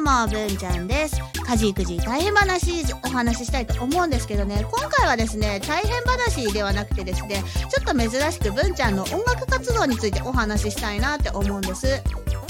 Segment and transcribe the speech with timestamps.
[0.00, 1.20] うも、文ちゃんです。
[1.46, 12.02] 家事育児大変話お話ししたいと思うんですけどね、今回はですね、大変話ではなくてですね、ちょっと珍しくぶんちゃんの音楽活動についてお話ししたいなって思うんです。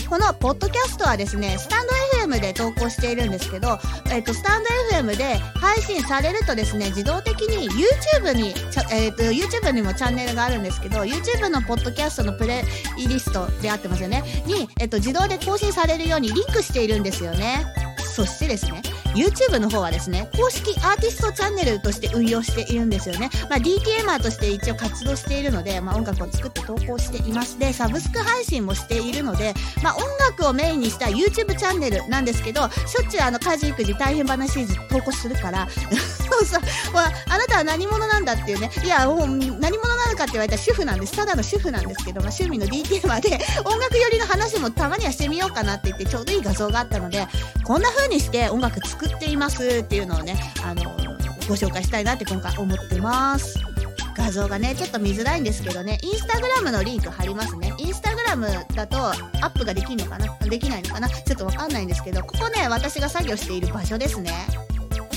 [0.09, 1.93] このポッドキャストはですね、スタンド
[2.31, 3.79] FM で投稿しているんですけど、
[4.13, 8.55] えっと、スタンド FM で配信されるとですね、自動的に YouTube に、
[8.93, 12.65] えっと、YouTube にもチャンネルがあるんですけど、YouTube のポッドキャストのプレ
[12.97, 17.67] イリストであってますよね、に、えっと、自動で更新されるようにリンクしているんですよね。
[17.99, 18.83] そしてですね、
[19.15, 23.31] YouTube の方はですね、公式アーティストチャンネルとして運用しているんですよね。
[23.49, 27.59] まあ、DTMer として一応活動しているので、まあ、音楽を作って投稿しています。
[27.59, 35.69] で、サブスク配信もしているので、まあ、音楽をメインにした YouTube チャンネルなんですけど、しょっちゅうあの、家事育児大変話シリーズ投稿するから、
[36.31, 41.17] そうそう、まあ、あなたは何者なんだっていうね、いや、もう何者なのかって言われたら主婦なんです。
[41.17, 47.27] ただの主婦なんですけど、まあ、趣味の DTM で 音楽寄りの話もたまにはしてみようかなって言ってちょうどいい画像があったので、
[47.65, 50.85] こんな風にして音楽作っていますっていうのをね、あの、
[51.49, 53.59] ご紹介したいなって今回思ってます。
[54.15, 57.73] 画像がね、ちょっと見づらいんですけどね、インスタグラムのリンク貼りますね。
[57.79, 60.37] インスタグラムだとアップができるのかな？
[60.49, 61.09] できないのかな？
[61.09, 64.33] ちょっとわかんないんですけど、ここね、私が作業している場所ですね。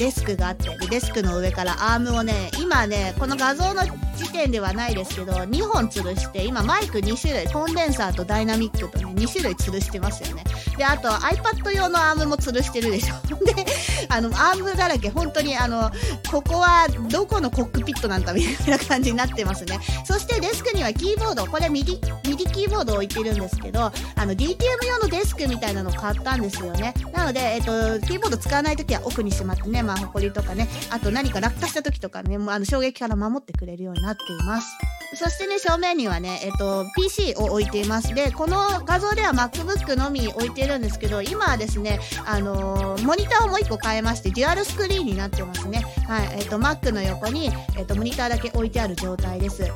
[0.04, 3.84] デスクがあって、デスクの上からアームをね、今ね、この画像の
[4.18, 10.44] 時点ではないですけど、2本吊るして、今マイク2種類、コンデンサーとダイナミックとね、2種類吊るしてますよね。
[10.78, 13.16] で、あと iPad 用のアームも吊るしてるでしょ。
[13.46, 13.66] で、
[14.10, 15.90] あの、アームだらけ、本当にあの、
[16.30, 19.80] ここはどこのコックピットなんだみたいな感じになってますね。
[20.04, 23.84] そしてデスクにはキーボード、これ MIDI、MIDI キーボードを置いてるんですけど、
[24.16, 26.94] あの、DTM 用のデスクみたいなの買ったんですよね。
[27.14, 34.78] なので、えっと、キーボード使わないときは奥にしまってね、まあ、ホコリとかね、あと何か落下したときとかね、もうあの、衝撃から守ってくれるようになっています。
[35.16, 38.14] そしてね、正面にはね、えっと、PC を置いています。
[38.14, 45.86] で、この画像では MacBook のみ置いてるんですけど、今はですね、あのーモニターをもう一個変えまして、デュアルスクリーンになってますね。
[46.08, 49.72] はい、えっと、Mac の横に、えっと、モニターだけ置いてある状態です。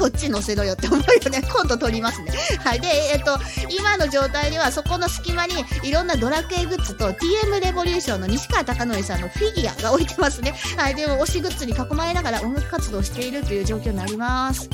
[0.00, 1.42] そっち載せろよって思うよね。
[1.42, 2.32] 今度撮りますね。
[2.64, 2.80] はい。
[2.80, 3.38] で、えっと、
[3.68, 5.52] 今の状態ではそこの隙間に
[5.82, 10.54] いろんなドラクエグッズと TM レボリューションの西川貴教さんのフィギュアが置いてますね。
[10.78, 10.94] はい。
[10.94, 14.70] でも推しグッズに囲まれながら音楽活動しているという状況になります。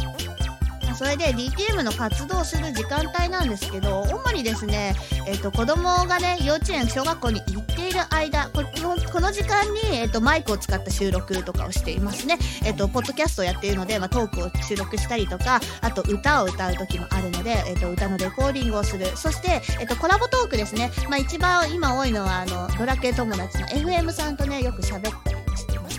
[0.97, 4.95] それで DTM の活動する時間帯なんですけど、主にですね、
[5.27, 12.39] えっ、と、子供がね、幼稚園、小学校に行っている間、このこの時間に、えっ、と、マイクを使った収録とかをしていますね。
[12.65, 19.07] えっ、と、ポッドキャストをやっているので、まあ、トークを収録したりとか、あと、歌を歌う時もあるので、えっ、と、歌のレコーディングをする。
[19.17, 20.91] そして、えっ、と、コラボトークですね。
[21.11, 25.36] まあ、一番今多いのは、あの、ドラクエ友達の FM さんとね、よく喋ったりして。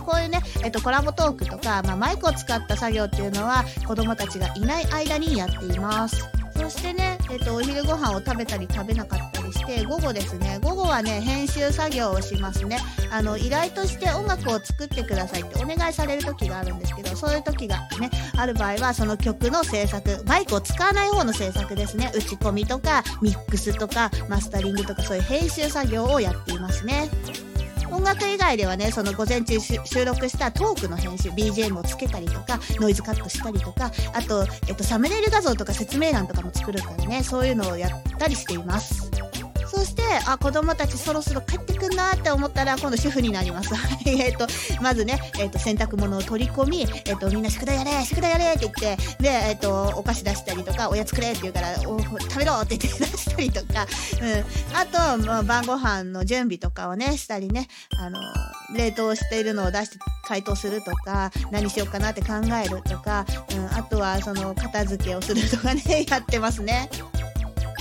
[0.07, 6.25] こういうね、えっと、コラボトークとか、まあ、マイクを使った作業っていうのは、子供たちがいない間にやっています。
[6.56, 12.79] そしてね、えっと、お昼ご飯を食べたり食べなかったりして、午後ですね、午後はね、編集作業をしますね。
[13.12, 22.12] あの、依頼として音楽を作ってくださいってお願いされる時があるんですけど、そういう時がね、ある場合は、その曲の制作、マイクを使わない方の制作ですね。
[22.16, 27.09] 打ち込みとか、ミックスとか、マスタリングとか、そういう編集作業をやっていますね。
[27.91, 39.06] 音楽以外ではね、その午前中収録したトークの編集、BGM をつけたりとか、ノイズカットしたりとか、あと、えっと、サムネイル画像とか説明欄とかも作るからね、そういうのをやったりしています。
[39.77, 43.69] そして、あ、子供たちそろそろ帰ってくんなって思ったら、今度主婦になります。
[44.09, 44.47] えっと、
[44.81, 53.85] まずね、えっと、洗濯物を取り込み、えっと、みんな宿題やれ宿題やれって言って、で、えっと、お菓子出したりとか、おやつくれって言うから、お食べろって言って出したりとか、
[54.19, 54.75] うん。
[54.75, 57.67] あと、まあ、晩ご飯の準備とかをね、したりね、
[57.99, 58.19] あの、
[58.73, 62.33] 冷凍しているのを出して解凍するとか、何しようかなって考
[62.66, 63.77] えるとか、うん。
[63.77, 66.89] あとは、その、片付けをするとかね、 やってますね。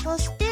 [0.05, 0.46] そして、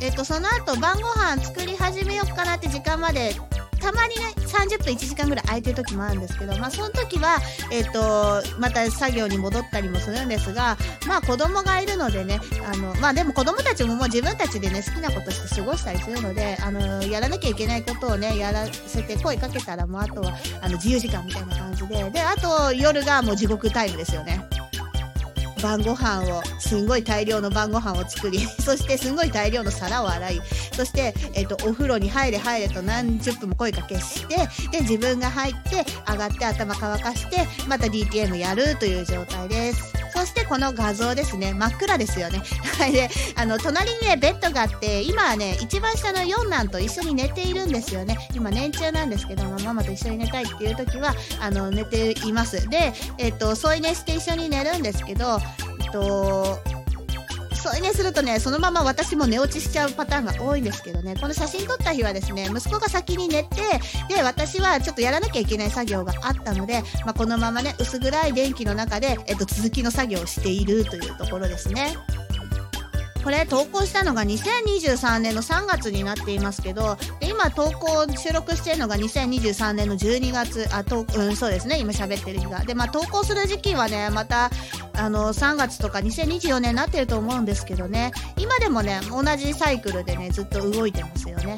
[0.00, 3.34] えっと、その後晩ご飯作り始めようかなって時間まで、
[3.80, 7.38] たまにね、30分1時間ぐらい空いてる時もあるんですけど、まあその時は、
[7.72, 10.76] えっと、また作業に戻ったりもするんですが、
[11.06, 12.40] まあ子供がいるのでね、
[12.70, 24.46] あの、まあでも子供たちももう自分たちでね、好きなことして過ごしたりするので、あの、やらなきゃいけないことをね、やらせて声かけたらもうあとは、あの、自由時間みたいな感じで、で、あと夜がもう地獄タイムですよね。
[25.60, 30.40] 晩ご飯を、すんごい大量の晩ご飯を作り、 そしてすんごい大量の皿を洗い、
[30.72, 34.36] そして、えっ、と、お風呂に入れ入れと何十分も声かけして、
[34.70, 39.99] で、自分が入って、上がって頭乾かして、また DTM やるという状態です。
[40.20, 41.54] そしてこの画像ですね。
[41.54, 42.42] 真っ暗ですよね。
[42.78, 42.92] はい。
[42.92, 48.18] で、あの、隣にね、ベッドがあって、今はね、一番下の四男と一緒に寝ているんですよね。
[48.34, 52.68] 今年中なんですけども、ママと一緒に寝たいっていう時は、あの、寝ています。
[52.68, 55.40] で、えっ、と、添い寝して一緒に寝るんですけど、
[55.82, 56.60] えっと、
[57.60, 63.56] 添いねするとね、そのまま私も寝落ちしちゃうパターンが多いんですけどね、この写真撮った日はですね、息子が先に寝て、
[64.08, 71.96] で、私はちょっとやらなきゃいけない作業があったので、まあ、このままね、薄暗い電気の中で、えっと、続きの作業をしているというところですね。
[73.22, 82.60] これ投稿したのが2023年の3月になっていますけど今投稿収録してるのが2023年の12月あと、うん、そうですね今喋ってる日が。
[82.64, 84.50] でまあ投稿する時期はねまた
[84.94, 91.56] あの3月とか2024年になってると思うんですけどね今でもね同じサイクルでねずっと動いてますよね。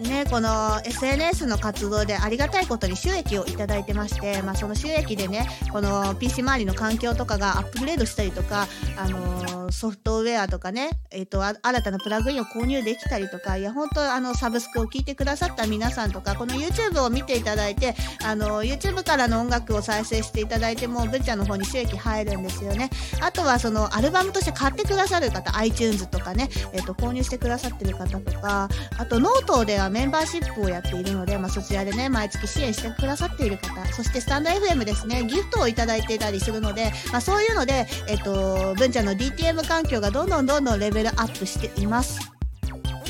[0.00, 8.66] ね、この SNS の活動でありがたいことに収益をいただいてまして、まあ、その収益でね、この PC 周りの環境とかがアップグレードしたりとか、
[8.96, 17.94] あのー、ソフトウェアとかね、えっ、ー、と、新たなプラグインを購入できたりとか、いや、本当あの、サブスクを聞いてくださった皆さんとか、この YouTube を見ていただいて、
[18.24, 22.90] あの、YouTube からの音楽を再生していただいても、文ちゃんの方に収益入るんですよね。
[23.20, 28.68] あとは、その、アルバムとして買ってくださる方、iTunes とかね、えっ、ー、と、購入してくださってる方とか、
[28.98, 42.39] あと、ノートではメンバーシップをやっているので、まあ、そちらでね、毎月支援してくださっている方、そしてスタンド FM ですね、ギフトをいただいていたりするので、まあ、そういうので、えっと、文ちゃんの DTM 環境がどんどんどんどんレベルアップしています。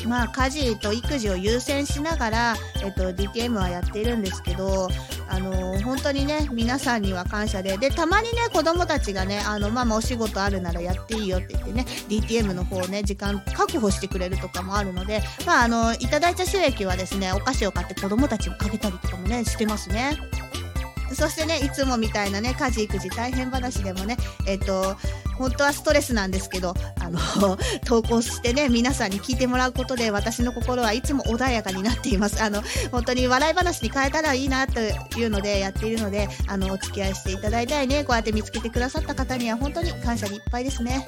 [0.07, 4.87] まあ、家事と育児を優先しながら、えっと、DTM はやっているんですけど、
[5.29, 20.17] あのー、本当にね、皆さんには感謝で、で、たまにね、子供たちがね、あの、ママお仕事あるならやっていいよって言ってね、DTM の方をね、時間確保してくれるとかもあるので、まあ、あの、いただいた収益はですね、お菓子を買って子供たちにあげたりとかもね、してますね。
[21.21, 24.95] そしてね、いつもみたいなね、家事育児大変話でもね、えっと、
[25.37, 27.19] 本当はストレスなんですけど、あの、
[27.85, 32.41] 投稿してね、皆さんに聞いてもらうことで、私の心はいつも穏やかになっています。
[32.41, 41.07] あの、本当に笑い話に変えたらいいなというのでやっているので、あの、お付き合いしていただいたいね、こうやって見つけてくださった方には本当に感謝にいっぱいですね。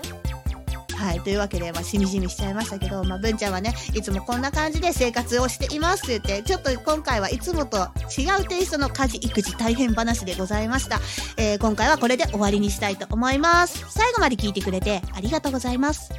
[1.03, 1.19] はい。
[1.19, 11.01] というわけで、まあ、しみじみしちゃいましたけど、まあ、文ちゃんはね、いつもこんな感じで生活をしていますって言って、ちょっと今回はいつもと違うテイストの家事、育児大変話でございました。
[11.35, 13.85] えー、今回はこれで終わりにしたいと思います。
[13.89, 16.09] 最後まで聞いてくれてありがとうございます。